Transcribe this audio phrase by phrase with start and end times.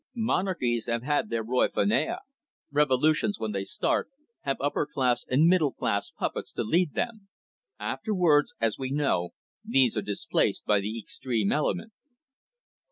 [0.15, 2.21] Monarchies have had their rois faineants.
[2.71, 7.27] Revolutions when they start have upper class and middle class puppets to lead them.
[7.79, 9.33] Afterwards, as we know,
[9.63, 11.93] these are displaced by the extreme element."